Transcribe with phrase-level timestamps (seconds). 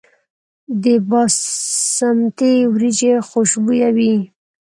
[0.83, 4.15] د باسمتي وریجې خوشبويه وي.